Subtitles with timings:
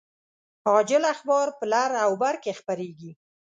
[0.69, 3.11] عاجل اخبار په لر او بر کې خپریږي